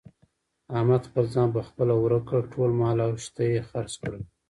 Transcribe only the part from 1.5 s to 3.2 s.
په خپله ورک کړ. ټول مال او